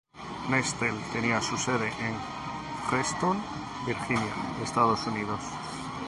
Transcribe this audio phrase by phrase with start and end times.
[0.49, 2.15] Nextel tenía su sede en
[2.91, 3.39] Reston,
[3.85, 5.41] Virginia, Estados Unidos.